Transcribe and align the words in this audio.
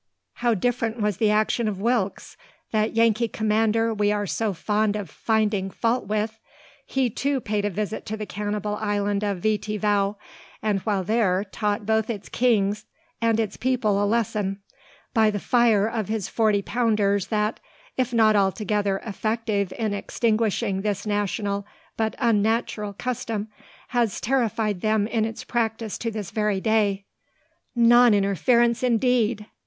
How 0.41 0.55
different 0.55 0.99
was 0.99 1.17
the 1.17 1.29
action 1.29 1.67
of 1.67 1.79
Wilkes, 1.79 2.35
that 2.71 2.93
Yankee 2.95 3.27
commander 3.27 3.93
we 3.93 4.11
are 4.11 4.25
so 4.25 4.51
fond 4.51 4.95
of 4.95 5.11
finding 5.11 5.69
fault 5.69 6.07
with! 6.07 6.39
He, 6.87 7.07
too, 7.07 7.39
paid 7.39 7.65
a 7.65 7.69
visit 7.69 8.03
to 8.07 8.17
the 8.17 8.25
cannibal 8.25 8.77
island 8.77 9.23
of 9.23 9.37
Viti 9.41 9.77
Vau; 9.77 10.17
and 10.59 10.79
while 10.79 11.03
there, 11.03 11.43
taught 11.43 11.85
both 11.85 12.09
its 12.09 12.29
king 12.29 12.75
and 13.21 13.39
its 13.39 13.57
people 13.57 14.03
a 14.03 14.07
lesson 14.07 14.63
by 15.13 15.29
the 15.29 15.37
fire 15.37 15.85
of 15.87 16.07
his 16.07 16.27
forty 16.27 16.63
pounders 16.63 17.27
that, 17.27 17.59
if 17.95 18.11
not 18.11 18.35
altogether 18.35 18.99
effective 19.05 19.71
in 19.77 19.93
extinguishing 19.93 20.81
this 20.81 21.05
national 21.05 21.67
but 21.95 22.15
unnatural 22.17 22.93
custom, 22.93 23.49
has 23.89 24.19
terrified 24.19 24.81
them 24.81 25.05
in 25.05 25.25
its 25.25 25.43
practice 25.43 25.95
to 25.99 26.09
this 26.09 26.31
very 26.31 26.59
day. 26.59 27.05
Non 27.75 28.15
interference, 28.15 28.81
indeed! 28.81 29.45